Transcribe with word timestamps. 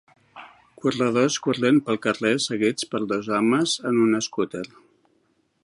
Corredors 0.85 1.35
corrent 1.47 1.77
pel 1.89 1.99
carrer 2.05 2.31
seguits 2.47 2.89
per 2.95 3.03
dos 3.13 3.29
homes 3.37 3.77
en 3.91 4.01
una 4.07 4.23
escúter. 4.25 4.65